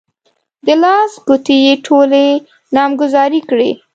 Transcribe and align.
د 0.65 0.67
لاس 0.83 1.11
ګوتې 1.27 1.57
يې 1.65 1.73
ټولې 1.85 2.25
نامګذاري 2.75 3.41
کړې. 3.49 3.71